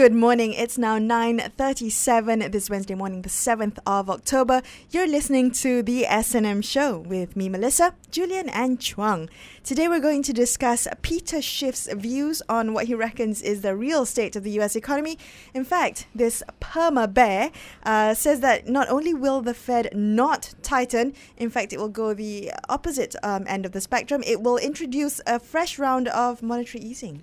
[0.00, 0.54] Good morning.
[0.54, 4.62] It's now 9:37 this Wednesday morning, the 7th of October.
[4.90, 9.28] You're listening to the S&M show with me Melissa, Julian and Chuang.
[9.62, 14.06] Today we're going to discuss Peter Schiff's views on what he reckons is the real
[14.06, 15.18] state of the US economy.
[15.52, 17.50] In fact, this perma bear
[17.82, 22.14] uh, says that not only will the Fed not tighten, in fact it will go
[22.14, 24.22] the opposite um, end of the spectrum.
[24.26, 27.22] It will introduce a fresh round of monetary easing.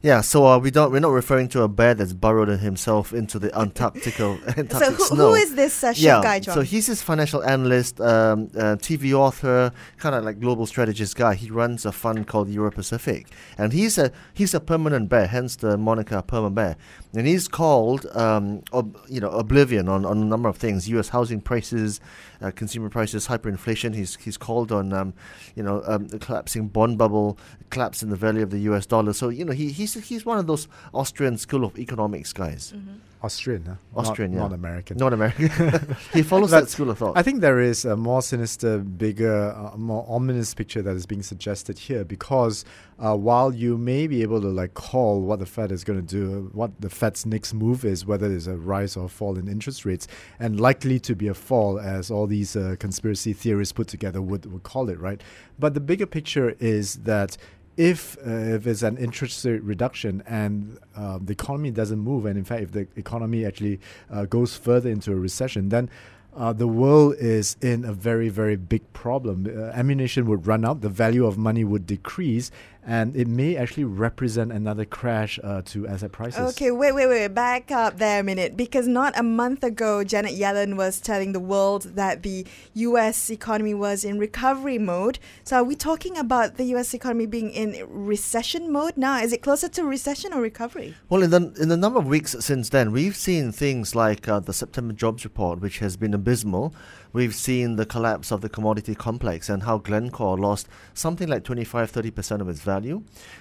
[0.00, 3.38] Yeah, so uh, we don't we're not referring to a bear that's burrowed himself into
[3.40, 5.28] the Antarctic, Antarctic so who, snow.
[5.30, 6.54] who is this uh, yeah, guy, John?
[6.54, 11.34] so he's this financial analyst, um, uh, TV author, kind of like global strategist guy.
[11.34, 13.26] He runs a fund called Euro Pacific,
[13.56, 16.76] and he's a he's a permanent bear, hence the moniker Perma Bear.
[17.14, 21.08] And he's called, um, ob- you know, oblivion on, on a number of things: U.S.
[21.08, 22.00] housing prices,
[22.40, 23.94] uh, consumer prices, hyperinflation.
[23.94, 25.14] He's he's called on, um,
[25.56, 27.38] you know, um, the collapsing bond bubble,
[27.70, 28.86] collapse in the value of the U.S.
[28.86, 29.12] dollar.
[29.12, 32.72] So you know, he, he's he's one of those Austrian School of Economics guys.
[32.76, 32.94] Mm-hmm.
[33.20, 33.74] Austrian, huh?
[33.96, 34.42] Austrian, not, yeah.
[34.48, 34.96] not American.
[34.96, 35.96] Not American.
[36.12, 37.18] he follows that school of thought.
[37.18, 41.24] I think there is a more sinister, bigger, uh, more ominous picture that is being
[41.24, 42.64] suggested here because
[43.00, 46.06] uh, while you may be able to like call what the Fed is going to
[46.06, 49.84] do, what the Fed's next move is, whether there's a rise or fall in interest
[49.84, 50.06] rates,
[50.38, 54.46] and likely to be a fall, as all these uh, conspiracy theorists put together would,
[54.46, 55.20] would call it, right?
[55.58, 57.36] But the bigger picture is that
[57.78, 62.36] if uh, if it's an interest rate reduction and um, the economy doesn't move, and
[62.36, 63.78] in fact, if the economy actually
[64.10, 65.88] uh, goes further into a recession, then
[66.36, 69.46] uh, the world is in a very, very big problem.
[69.46, 72.50] Uh, ammunition would run out, the value of money would decrease,
[72.88, 76.40] and it may actually represent another crash uh, to asset prices.
[76.54, 77.28] Okay, wait, wait, wait.
[77.28, 78.56] Back up there a minute.
[78.56, 83.30] Because not a month ago, Janet Yellen was telling the world that the U.S.
[83.30, 85.18] economy was in recovery mode.
[85.44, 86.94] So are we talking about the U.S.
[86.94, 89.20] economy being in recession mode now?
[89.20, 90.94] Is it closer to recession or recovery?
[91.10, 94.40] Well, in the in the number of weeks since then, we've seen things like uh,
[94.40, 96.74] the September jobs report, which has been abysmal.
[97.12, 101.90] We've seen the collapse of the commodity complex and how Glencore lost something like 25
[101.90, 102.77] 30% of its value.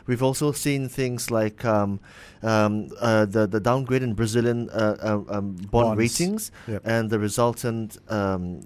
[0.05, 1.99] We've also seen things like um,
[2.43, 5.97] um, uh, the, the downgrade in Brazilian uh, uh um, bond Bonds.
[5.97, 6.81] ratings Yep.
[6.85, 8.61] and the resultant um,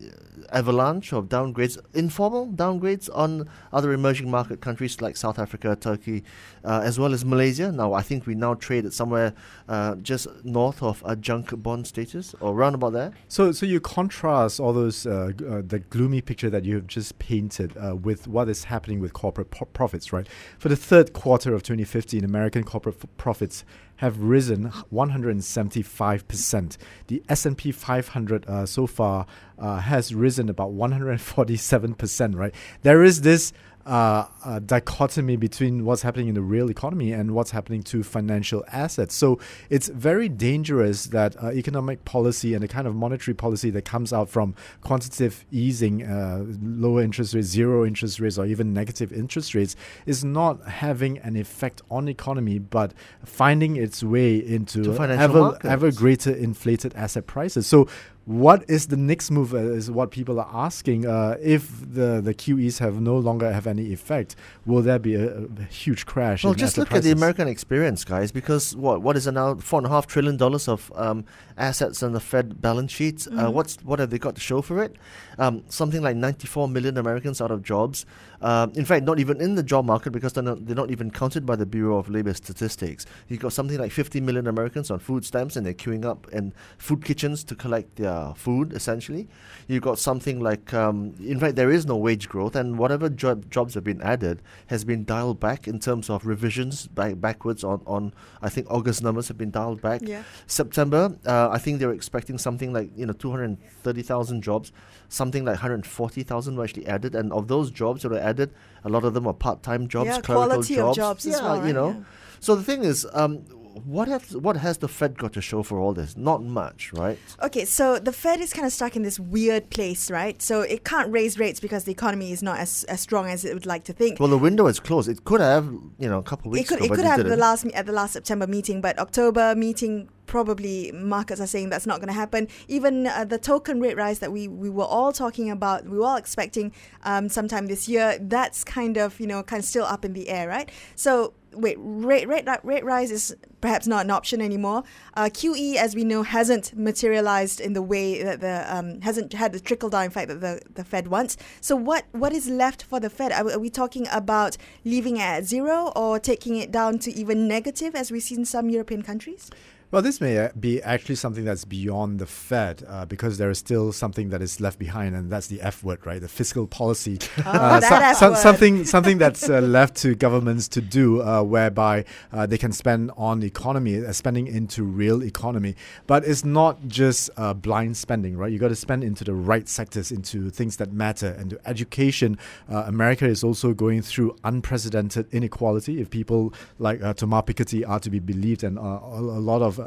[0.51, 6.23] avalanche of downgrades, informal downgrades on other emerging market countries like South Africa, Turkey,
[6.63, 7.71] uh, as well as Malaysia.
[7.71, 9.33] Now, I think we now trade at somewhere
[9.67, 13.11] uh, just north of a junk bond status or around about there.
[13.27, 17.17] So, so you contrast all those uh, uh, the gloomy picture that you have just
[17.19, 20.27] painted uh, with what is happening with corporate po- profits, right?
[20.57, 23.63] For the third quarter of 2015, American corporate f- profits
[23.97, 26.77] have risen 175 percent.
[27.07, 29.27] The S&P 500 uh, so far
[29.59, 32.53] uh, has risen about 147 percent, right?
[32.81, 33.53] There is this
[33.85, 38.63] uh, uh, dichotomy between what's happening in the real economy and what's happening to financial
[38.71, 39.15] assets.
[39.15, 43.85] So it's very dangerous that uh, economic policy and the kind of monetary policy that
[43.85, 49.11] comes out from quantitative easing, uh, lower interest rates, zero interest rates, or even negative
[49.11, 49.75] interest rates
[50.05, 52.93] is not having an effect on economy, but
[53.25, 55.65] finding its way into ever, markets.
[55.65, 57.67] ever greater inflated asset prices.
[57.67, 57.87] So
[58.25, 62.33] what is the next move uh, is what people are asking uh, if the the
[62.33, 66.53] QEs have no longer have any effect will there be a, a huge crash Well,
[66.53, 67.11] in just asset look at the?
[67.11, 68.31] American experience, guys.
[68.31, 69.55] Because what what is it now?
[69.55, 71.25] Four and a half trillion dollars of um,
[71.57, 73.27] assets on the Fed balance sheets.
[73.27, 74.95] Uh, what's what have they got to show for it?
[75.37, 78.05] Um, something like 94 million Americans out of jobs.
[78.41, 81.11] Um, in fact, not even in the job market because they're not, they're not even
[81.11, 83.05] counted by the Bureau of Labor Statistics.
[83.27, 86.53] You've got something like 50 million Americans on food stamps and they're queuing up in
[86.77, 89.27] food kitchens to collect their food, essentially.
[89.67, 93.49] You've got something like, um, in fact, there is no wage growth, and whatever job,
[93.49, 97.81] jobs have been added has been dialed back in terms of revisions back, backwards on,
[97.85, 100.01] on, I think, August numbers have been dialed back.
[100.03, 100.23] Yeah.
[100.47, 104.71] September, uh, I think they were expecting something like you know 230,000 jobs,
[105.09, 108.49] something like 140,000 were actually added, and of those jobs that were added,
[108.83, 110.97] a lot of them are part-time jobs, Yeah, clerical quality of jobs.
[110.97, 111.89] jobs yeah, as well, you know.
[111.89, 112.03] Yeah.
[112.39, 113.43] So the thing is, um,
[113.85, 116.17] what has what has the Fed got to show for all this?
[116.17, 117.17] Not much, right?
[117.41, 120.41] Okay, so the Fed is kind of stuck in this weird place, right?
[120.41, 123.53] So it can't raise rates because the economy is not as, as strong as it
[123.53, 124.19] would like to think.
[124.19, 125.09] Well, the window is closed.
[125.09, 125.65] It could have,
[125.99, 127.31] you know, a couple of it could ago, it could have didn't.
[127.31, 131.85] the last at the last September meeting, but October meeting probably markets are saying that's
[131.85, 132.47] not going to happen.
[132.69, 136.05] Even uh, the token rate rise that we, we were all talking about, we were
[136.05, 136.71] all expecting
[137.03, 140.29] um, sometime this year, that's kind of, you know, kind of still up in the
[140.29, 140.71] air, right?
[140.95, 144.83] So wait, rate, rate, rate rise is perhaps not an option anymore.
[145.15, 149.51] Uh, QE, as we know, hasn't materialized in the way that the um, hasn't had
[149.51, 151.35] the trickle down effect that the, the Fed wants.
[151.59, 153.33] So what what is left for the Fed?
[153.33, 154.55] Are, are we talking about
[154.85, 158.45] leaving it at zero or taking it down to even negative, as we see in
[158.45, 159.51] some European countries?
[159.91, 163.57] Well, this may uh, be actually something that's beyond the Fed uh, because there is
[163.57, 166.21] still something that is left behind, and that's the F word, right?
[166.21, 167.19] The fiscal policy.
[167.39, 171.43] Oh, uh, that so, so, something something that's uh, left to governments to do, uh,
[171.43, 175.75] whereby uh, they can spend on the economy, spending into real economy.
[176.07, 177.29] But it's not just
[177.61, 178.49] blind spending, right?
[178.49, 182.37] You got to spend into the right sectors, into things that matter, and to education.
[182.69, 185.99] America is also going through unprecedented inequality.
[185.99, 189.80] If people like uh, Thomas Piketty are to be believed, and a lot of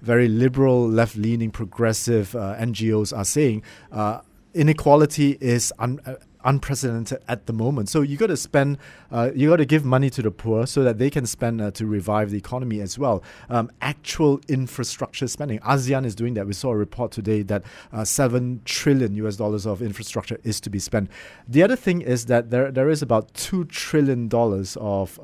[0.00, 4.20] very liberal, left leaning, progressive uh, NGOs are saying uh,
[4.54, 6.14] inequality is un- uh,
[6.44, 7.88] unprecedented at the moment.
[7.88, 8.78] So you got to spend,
[9.10, 11.70] uh, you got to give money to the poor so that they can spend uh,
[11.72, 13.22] to revive the economy as well.
[13.48, 15.58] Um, actual infrastructure spending.
[15.60, 16.46] ASEAN is doing that.
[16.46, 17.62] We saw a report today that
[17.92, 21.10] uh, seven trillion US dollars of infrastructure is to be spent.
[21.46, 25.18] The other thing is that there there is about two trillion dollars of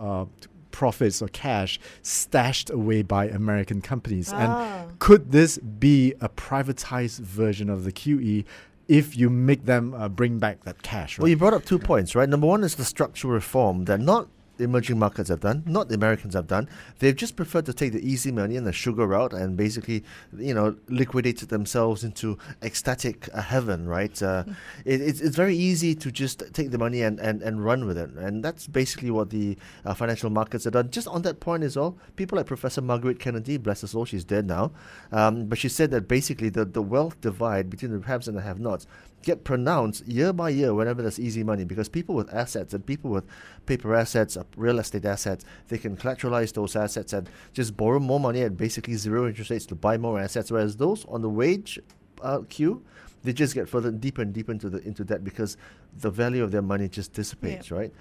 [0.77, 4.31] profits or cash stashed away by American companies.
[4.31, 4.37] Ah.
[4.37, 8.45] And could this be a privatized version of the QE?
[8.87, 11.23] If you make them uh, bring back that cash, right?
[11.23, 12.29] Well, you brought up two points, right?
[12.29, 14.29] Number one is the structural reform that not
[14.59, 16.69] emerging markets have done, not the Americans have done.
[16.99, 20.05] They've just preferred to take the easy money and the sugar route and basically,
[20.37, 24.23] you know, liquidated themselves into ecstatic uh, heaven, right?
[24.23, 24.57] Uh, mm.
[24.85, 27.99] it, it's, it's very easy to just take the money and, and, and run with
[27.99, 28.11] it.
[28.11, 30.91] And that's basically what the uh, financial markets have done.
[30.91, 34.25] Just on that point as well, people like Professor Margaret Kennedy, bless her soul, she's
[34.25, 34.73] dead now,
[35.13, 38.43] um, but she said that basically the, the wealth divide between the haves and the
[38.43, 38.87] have-nots
[39.23, 43.11] get pronounced year by year whenever there's easy money because people with assets and people
[43.11, 43.25] with
[43.67, 48.21] paper assets, uh, real estate assets, they can collateralize those assets and just borrow more
[48.21, 50.51] money at basically zero interest rates to buy more assets.
[50.51, 51.79] Whereas those on the wage
[52.23, 52.85] uh, queue,
[53.27, 55.57] they just get further deeper and deeper into the into that because
[55.99, 57.77] the value of their money just dissipates, yeah.
[57.77, 57.93] right?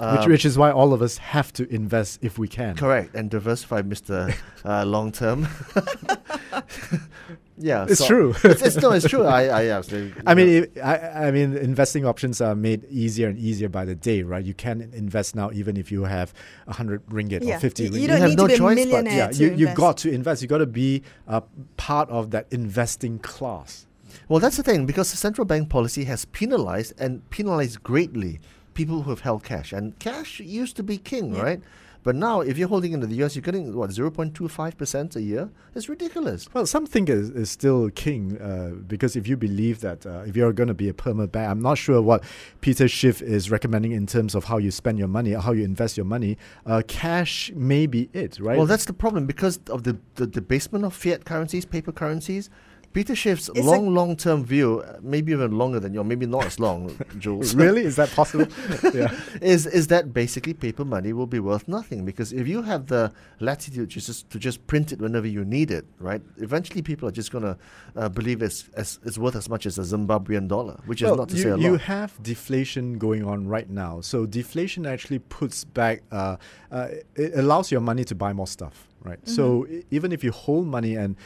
[0.00, 2.74] which, um, which is why all of us have to invest if we can.
[2.74, 4.34] Correct, and diversify, Mister
[4.64, 5.46] uh, Long Term.
[7.58, 8.34] yeah, it's so true.
[8.44, 9.24] it's, it's, no, it's true.
[9.24, 10.22] I, I absolutely.
[10.26, 13.94] I mean, it, I, I mean, investing options are made easier and easier by the
[13.94, 14.44] day, right?
[14.44, 16.32] You can invest now, even if you have
[16.66, 17.56] a hundred ringgit yeah.
[17.56, 17.84] or fifty.
[17.84, 18.00] You, ringgit.
[18.00, 19.16] you don't you need no to be choice, a millionaire.
[19.16, 20.40] yeah, you you got to invest.
[20.40, 21.42] You got to be a
[21.76, 23.86] part of that investing class.
[24.28, 28.40] Well, that's the thing because the central bank policy has penalized and penalized greatly
[28.74, 29.72] people who have held cash.
[29.72, 31.42] And cash used to be king, yeah.
[31.42, 31.60] right?
[32.02, 35.50] But now, if you're holding into the US, you're getting what 0.25% a year.
[35.74, 36.48] It's ridiculous.
[36.54, 40.34] Well, some think is, is still king uh, because if you believe that uh, if
[40.34, 42.24] you're going to be a permanent bank, I'm not sure what
[42.62, 45.64] Peter Schiff is recommending in terms of how you spend your money, or how you
[45.64, 46.38] invest your money.
[46.64, 48.56] Uh, cash may be it, right?
[48.56, 52.48] Well, that's the problem because of the, the debasement of fiat currencies, paper currencies
[52.92, 56.58] Peter Schiff's it's long, long term view, maybe even longer than your, maybe not as
[56.58, 57.54] long, Jules.
[57.54, 57.84] really?
[57.84, 58.46] Is that possible?
[58.94, 59.14] yeah.
[59.40, 63.12] Is is that basically paper money will be worth nothing because if you have the
[63.38, 66.20] latitude to just to just print it whenever you need it, right?
[66.38, 67.56] Eventually, people are just going to
[67.94, 71.18] uh, believe it's, as, it's worth as much as a Zimbabwean dollar, which well, is
[71.18, 71.62] not to you, say a lot.
[71.62, 76.02] You have deflation going on right now, so deflation actually puts back.
[76.10, 76.36] Uh,
[76.72, 79.20] uh, it allows your money to buy more stuff right?
[79.22, 79.34] Mm-hmm.
[79.34, 81.16] So I- even if you hold money and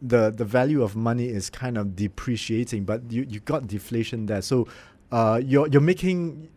[0.00, 4.42] the the value of money is kind of depreciating, but you you got deflation there,
[4.42, 4.66] so
[5.10, 6.48] uh, you're you're making.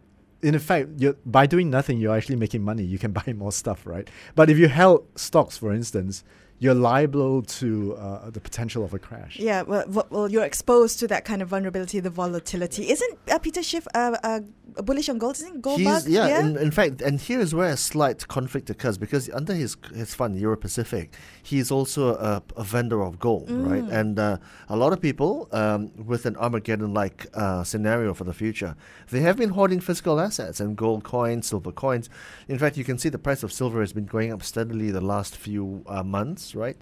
[0.41, 2.83] In effect, you're, by doing nothing, you're actually making money.
[2.83, 4.07] You can buy more stuff, right?
[4.35, 6.23] But if you held stocks, for instance,
[6.59, 9.37] you're liable to uh, the potential of a crash.
[9.37, 12.89] Yeah, well, well, you're exposed to that kind of vulnerability, the volatility.
[12.89, 14.39] Isn't uh, Peter Schiff uh, uh,
[14.81, 15.35] bullish on gold?
[15.35, 16.07] Isn't gold He's, bug?
[16.07, 16.39] Yeah, yeah?
[16.39, 20.15] In, in, fact, and here is where a slight conflict occurs because under his his
[20.15, 23.69] fund, Euro Pacific, he's also a, a, vendor of gold, mm.
[23.69, 23.91] right?
[23.91, 24.37] And uh,
[24.69, 28.75] a lot of people um, with an Armageddon-like uh, scenario for the future,
[29.09, 32.09] they have been hoarding physical assets and gold coins, silver coins.
[32.47, 35.01] In fact, you can see the price of silver has been going up steadily the
[35.01, 36.01] last few uh,
[36.53, 36.77] right?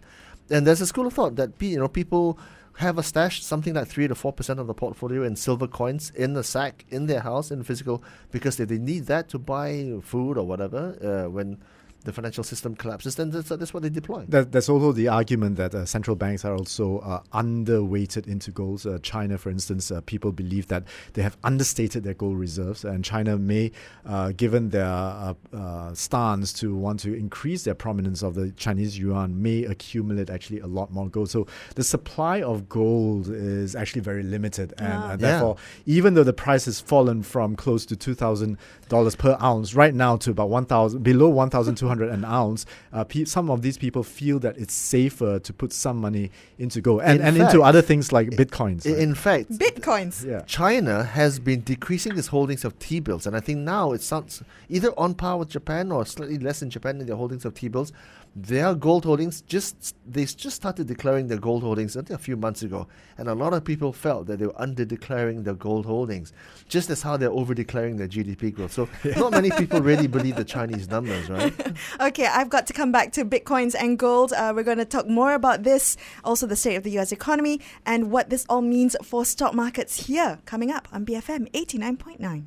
[0.49, 2.37] And there's a school of thought that you know people
[2.77, 6.11] have a stash, something like three to four percent of the portfolio in silver coins
[6.15, 9.93] in the sack in their house in physical, because they, they need that to buy
[10.01, 11.59] food or whatever uh, when
[12.03, 14.25] the financial system collapses, then that's, that's what they deploy.
[14.27, 18.85] That, that's also the argument that uh, central banks are also uh, underweighted into gold.
[18.85, 20.83] Uh, China, for instance, uh, people believe that
[21.13, 23.71] they have understated their gold reserves, and China may,
[24.05, 29.41] uh, given their uh, stance to want to increase their prominence of the Chinese yuan,
[29.41, 31.29] may accumulate actually a lot more gold.
[31.29, 35.11] So the supply of gold is actually very limited, and, Ah.
[35.11, 35.31] and Yeah.
[35.31, 35.55] therefore,
[35.85, 38.57] even though the price has fallen from close to two thousand
[38.89, 42.25] dollars per ounce right now to about one thousand, below one thousand two hundred an
[42.25, 46.31] ounce, uh, pe- some of these people feel that it's safer to put some money
[46.57, 48.87] into gold and, In and fact- into other things like bitcoins.
[48.87, 48.99] I- right?
[48.99, 50.25] In fact, Bitcoins.
[50.25, 50.41] yeah.
[50.41, 54.41] China has been decreasing its holdings of T bills, and I think now it sounds
[54.69, 57.67] either on par with Japan or slightly less in Japan in their holdings of T
[57.67, 57.91] bills.
[58.35, 62.63] Their gold holdings just they just started declaring their gold holdings think a few months
[62.63, 66.33] ago, and a lot of people felt that they were under declaring their gold holdings,
[66.67, 68.73] just as how they're over declaring their GDP growth.
[68.73, 71.53] So not many people really believe the Chinese numbers, right?
[71.99, 74.33] Okay, I've got to come back to bitcoins and gold.
[74.33, 77.61] Uh, we're going to talk more about this, also the state of the US economy,
[77.85, 80.39] and what this all means for stock markets here.
[80.45, 82.45] Coming up on BFM 89.9.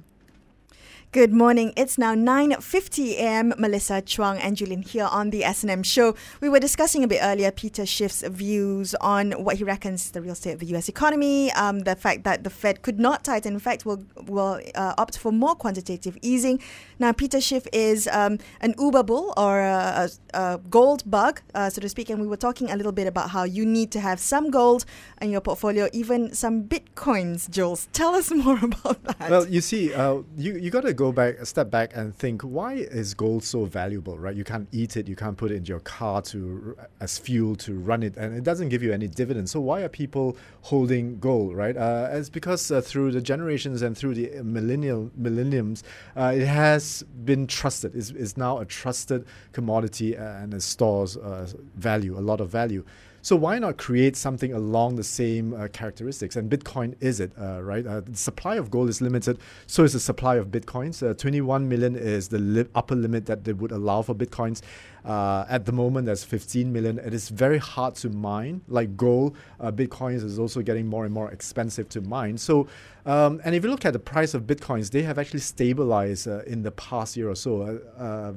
[1.13, 1.73] Good morning.
[1.77, 3.55] It's now 9:50 a.m.
[3.57, 6.15] Melissa Chuang and Julian here on the S&M show.
[6.43, 10.35] We were discussing a bit earlier Peter Schiff's views on what he reckons the real
[10.35, 13.61] state of the US economy, um, the fact that the Fed could not tighten, in
[13.61, 16.61] fact, will will uh, opt for more quantitative easing.
[16.99, 21.71] Now, Peter Schiff is um, an Uber bull or a, a, a gold bug, uh,
[21.71, 24.01] so to speak, and we were talking a little bit about how you need to
[24.01, 24.85] have some gold
[25.23, 27.49] in your portfolio, even some bitcoins.
[27.49, 29.31] Jules, tell us more about that.
[29.31, 32.75] Well, you see, uh, you you got to go back, step back, and think: Why
[32.75, 34.19] is gold so valuable?
[34.19, 34.35] Right?
[34.35, 37.75] You can't eat it, you can't put it into your car to as fuel to
[37.75, 39.51] run it, and it doesn't give you any dividends.
[39.51, 41.57] So why are people holding gold?
[41.57, 41.77] Right?
[41.77, 45.85] Uh, it's because uh, through the generations and through the millennial millenniums,
[46.17, 47.95] uh, it has been trusted.
[47.95, 52.85] It's, it's now a trusted commodity and it stores uh, value, a lot of value.
[53.27, 56.37] So why not create something along the same uh, characteristics?
[56.37, 57.85] And Bitcoin is it, uh, right?
[57.85, 61.05] Uh, the supply of gold is limited, so is the supply of bitcoins.
[61.05, 64.63] Uh, 21 million is the li- upper limit that they would allow for bitcoins.
[65.05, 67.01] Uh, at the moment, there's 15 million.
[67.01, 68.61] It is very hard to mine.
[68.69, 72.39] Like gold, bitcoins is also getting more and more expensive to mine.
[72.39, 72.69] So,
[73.07, 76.63] um, and if you look at the price of bitcoins, they have actually stabilized in
[76.63, 77.81] the past year or so,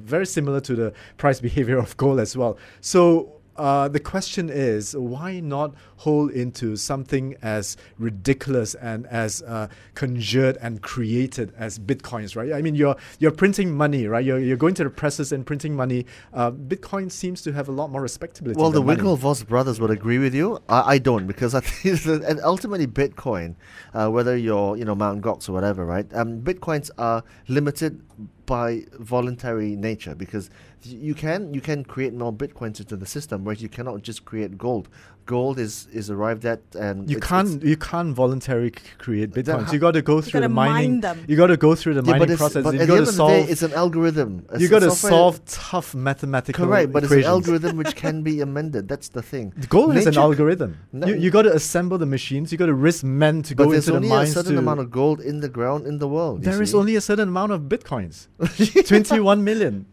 [0.01, 2.57] very similar to the price behavior of gold as well.
[2.81, 9.67] So uh, the question is why not hold into something as ridiculous and as uh,
[9.95, 12.53] conjured and created as bitcoins, right?
[12.53, 14.23] I mean, you're you're printing money, right?
[14.23, 16.05] You're, you're going to the presses and printing money.
[16.33, 18.59] Uh, Bitcoin seems to have a lot more respectability.
[18.59, 18.81] Well, the.
[18.81, 20.59] Winklevoss brothers would agree with you.
[20.67, 23.55] I, I don't because I think that, and ultimately Bitcoin,
[23.93, 26.07] uh, whether you're you know Mount Gox or whatever, right?
[26.13, 28.01] Um, Bitcoins are limited
[28.45, 30.49] by voluntary nature because
[30.83, 34.57] you can you can create more bitcoins into the system, whereas you cannot just create
[34.57, 34.87] gold.
[35.25, 39.65] Gold is is arrived at, and You it's- can't you can't voluntarily create bitcoins.
[39.65, 40.91] ha- You got to go through gotta the mining.
[40.93, 41.17] mine them.
[41.27, 42.63] You got to go through the Yeah, mining process.
[42.63, 43.49] but you got to end day, solve.
[43.51, 44.31] it's an algorithm.
[44.57, 47.19] You It's got to solve tough mathematical Correct, but equations.
[47.19, 48.87] it's an algorithm which can be amended.
[48.87, 49.53] That's the thing.
[49.69, 50.77] Gold is an algorithm.
[50.93, 52.51] No- you you got to assemble the machines.
[52.51, 54.01] You got to risk men to go into the mines.
[54.01, 56.35] There's only a certain amount of gold in the ground in the world.
[56.39, 56.77] you There is see.
[56.81, 58.15] only a certain amount of bitcoins.
[58.91, 59.85] Twenty-one million.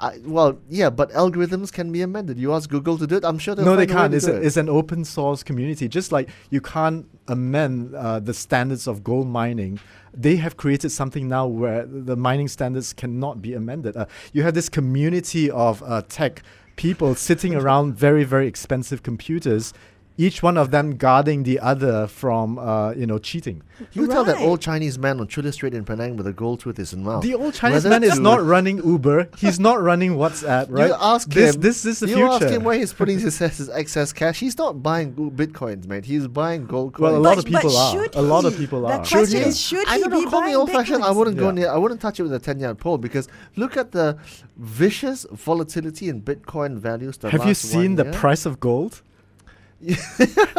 [0.00, 2.38] I, well, yeah, but algorithms can be amended.
[2.38, 4.14] You ask Google to do it, I'm sure they'll No, they find a way can't.
[4.14, 4.44] It's, a, it.
[4.44, 5.88] it's an open source community.
[5.88, 9.78] Just like you can't amend uh, the standards of gold mining,
[10.12, 13.96] they have created something now where the mining standards cannot be amended.
[13.96, 16.42] Uh, you have this community of uh, tech
[16.76, 19.72] people sitting around very, very expensive computers.
[20.18, 23.60] Each one of them guarding the other from, uh, you know, cheating.
[23.92, 24.44] You tell that Right.
[24.46, 27.06] old Chinese man on Chulia Street in Penang with a gold tooth is in his
[27.06, 27.22] mouth.
[27.22, 29.28] The old Chinese Whether man is not running Uber.
[29.36, 30.88] He's not running WhatsApp, right?
[30.88, 31.60] You ask this, him.
[31.60, 32.32] This is the you future.
[32.32, 34.40] ask him where he's putting his, his excess cash.
[34.40, 36.06] He's not buying bitcoins, mate.
[36.06, 37.02] He's buying gold coins.
[37.02, 37.92] Well, a But- lot of people are.
[37.92, 38.60] should A lot of he?
[38.60, 39.04] people The are.
[39.04, 39.48] question he?
[39.48, 40.20] is, should I he don't know.
[40.24, 41.04] be Call me buying old fashioned.
[41.04, 41.50] I wouldn't go Yeah.
[41.52, 41.70] near.
[41.70, 44.16] I wouldn't touch it with a ten yard pole because look at the
[44.56, 47.18] vicious volatility in Bitcoin values.
[47.18, 48.12] The Have you seen one the year.
[48.14, 49.02] price of gold?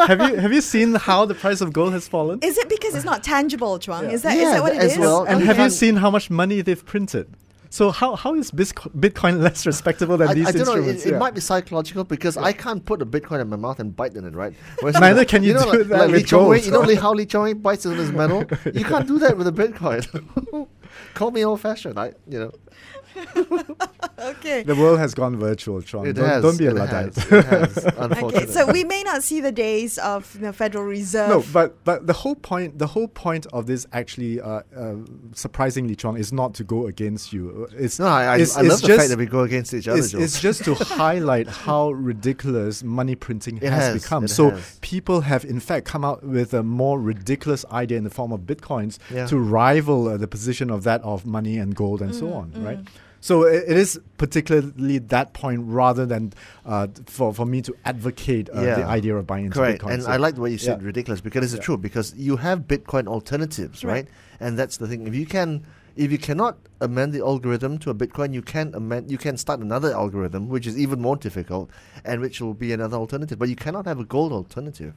[0.08, 2.40] Have you have you seen how the price of gold has fallen?
[2.42, 4.06] Is it because it's not tangible, Chuang?
[4.06, 4.12] Yeah.
[4.12, 5.00] Is that is Yeah, that what it as is?
[5.00, 5.24] well.
[5.26, 7.28] and you have you seen how much money they've printed?
[7.70, 10.76] So how, how is Bitcoin less respectable than I, these I don't know.
[10.76, 11.06] instruments?
[11.06, 11.18] It, it Yeah.
[11.20, 14.24] might be psychological because I can't put a Bitcoin in my mouth and bite in
[14.26, 14.54] it, right?
[14.80, 16.62] Whereas Neither can you know, do like, that like with Lee Chong Wei.
[16.62, 18.46] You know how Lee Chong Wei bites in his metal?
[18.74, 20.68] You can't do that with a Bitcoin.
[21.13, 22.00] Call me old fashioned.
[22.00, 22.51] I, you know.
[24.20, 24.63] Okay.
[24.63, 26.08] The world has gone virtual, Chuang.
[26.08, 26.42] It don't, has.
[26.44, 27.16] don't be a Luddite.
[27.16, 27.46] has, it
[27.96, 31.30] has, Okay, so we may not see the days of the Federal Reserve.
[31.30, 34.96] No, but but the whole point the whole point of this actually uh, uh,
[35.34, 37.68] surprisingly, Chuang, is not to go against you.
[37.77, 39.74] It's no, I, I, it's, I it's love the just, fact that we go against
[39.74, 44.27] each other, it's, it's just to highlight how ridiculous money printing has, has, become.
[44.27, 44.80] so has.
[44.82, 48.42] people have in fact come out with a more ridiculous idea in the form of
[48.42, 49.27] bitcoins Yeah.
[49.27, 52.65] to rival uh, the position of that of money and gold and so on, Mm,
[52.70, 52.79] right?
[53.20, 56.34] So it, it is particularly that point rather than
[56.65, 59.82] uh, for, for me to advocate uh, the idea of buying into Correct.
[59.82, 59.94] Bitcoin.
[59.94, 60.88] And So- I like the way you said Yeah.
[60.91, 61.67] ridiculous because it's Yeah.
[61.67, 63.94] true because you have Bitcoin alternatives, Right.
[63.94, 64.08] right?
[64.44, 65.08] And that's the thing.
[65.12, 65.50] If you can
[66.06, 66.53] if you cannot
[66.88, 70.65] amend the algorithm to a Bitcoin, you can amend you can start another algorithm which
[70.72, 71.65] is even more difficult
[72.06, 73.38] and which will be another alternative.
[73.41, 74.94] But you cannot have a gold alternative.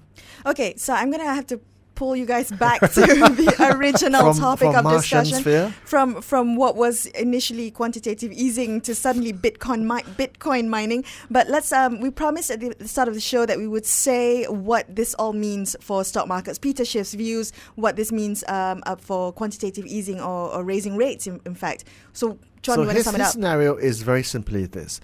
[0.52, 1.56] Okay, so I'm gonna have to
[2.00, 2.86] pull you guys back to
[3.40, 5.40] the original from topic from of Martian discussion.
[5.40, 5.74] sphere.
[5.84, 11.04] From from what was initially quantitative easing to suddenly Bitcoin mi- Bitcoin mining.
[11.30, 14.46] But let's um we promised at the start of the show that we would say
[14.46, 16.58] what this all means for stock markets.
[16.58, 21.26] Peter Schiff's views, what this means um uh, for quantitative easing or, or raising rates.
[21.26, 24.00] In, in fact, so John, so you want to his, sum it his scenario is
[24.00, 25.02] very simply this.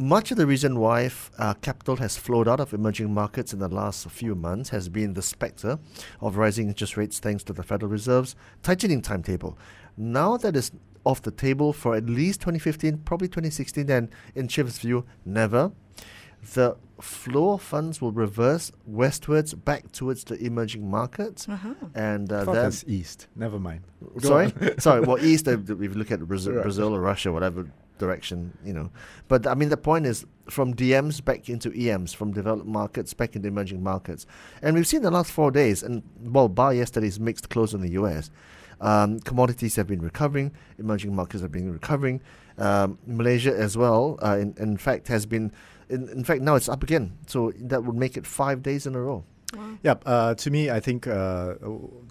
[0.00, 3.58] Much of the reason why f- uh, capital has flowed out of emerging markets in
[3.58, 5.76] the last few months has been the specter
[6.20, 9.58] of rising interest rates thanks to the Federal Reserve's tightening timetable.
[9.96, 10.70] Now that is
[11.04, 15.72] off the table for at least 2015, probably 2016, and in Schiff's view, never.
[16.54, 21.74] The flow of funds will reverse westwards back towards the emerging markets, Uh-huh.
[21.96, 23.26] and uh, thought that's east.
[23.34, 23.80] Never mind.
[24.20, 25.00] Go Sorry, sorry.
[25.00, 25.48] Well, east.
[25.48, 26.62] uh, if you look at Brazil, Right.
[26.62, 27.66] Brazil or Russia, whatever
[27.98, 28.90] direction, you know.
[29.28, 33.36] But I mean, the point is from DMs back into EMs, from developed markets back
[33.36, 34.26] into emerging markets,
[34.62, 35.82] and we've seen the last four days.
[35.82, 38.30] And well, bar yesterday's mixed close in the U.S.
[38.80, 40.52] Um, commodities have been recovering.
[40.78, 42.20] Emerging markets have been recovering.
[42.56, 44.18] Um, Malaysia as well.
[44.22, 45.52] Uh, in, in fact, has been.
[45.88, 47.16] In, in fact, now it's up again.
[47.26, 49.24] So that would make it five days in a row.
[49.82, 50.02] Yep.
[50.04, 51.54] Uh, to me, I think uh,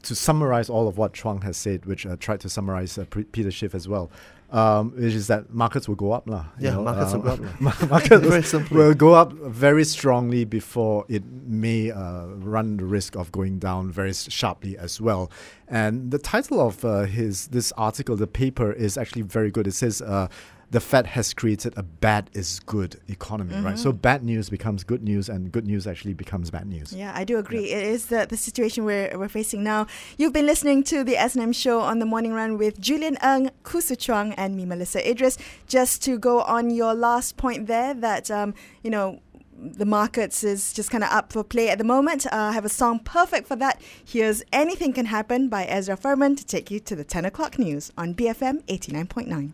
[0.03, 3.23] to summarize all of what Chuang has said, which I tried to summarize uh, P-
[3.25, 4.09] Peter Schiff as well,
[4.49, 6.27] um, which is that markets will go up.
[6.27, 9.83] lah, Yeah, know, markets will uh, go up, ma- markets Very will go up very
[9.83, 15.29] strongly before it may uh, run the risk of going down very sharply as well.
[15.67, 19.67] And the title of uh, his this article, the paper, is actually very good.
[19.67, 20.01] It says.
[20.01, 20.27] Uh,
[20.69, 23.79] the Fed has created a bad is good economy, right?
[23.79, 26.91] So bad news becomes good news, and good news actually becomes bad news.
[26.91, 27.71] Yeah, I do agree.
[27.71, 29.87] It is the, the situation we're, we're facing now.
[30.17, 33.81] You've been listening to the S&M show on the morning run with Julian Ng, Khoo
[33.81, 35.37] Hsu Chuang, and me, Melissa Idris.
[35.67, 39.21] Just to go on your last point there, that, um, you know,
[39.57, 42.25] the markets is just kind of up for play at the moment.
[42.27, 43.81] Uh, I have a song perfect for that.
[44.03, 47.91] Here's Anything Can Happen by Ezra Furman to take you to the 10 o'clock news
[47.97, 49.53] on BFM 89.9.